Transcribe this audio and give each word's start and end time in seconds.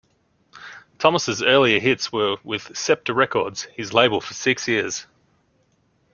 Thomas's 0.97 1.43
earlier 1.43 1.79
hits 1.79 2.11
were 2.11 2.37
with 2.43 2.75
Scepter 2.75 3.13
Records, 3.13 3.65
his 3.75 3.93
label 3.93 4.19
for 4.19 4.33
six 4.33 4.67
years. 4.67 5.05